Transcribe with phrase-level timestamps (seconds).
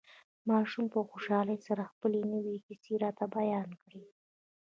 [0.49, 4.03] ماشوم په خوشحالۍ سره خپلې نوې کيسې راته بيان کړې.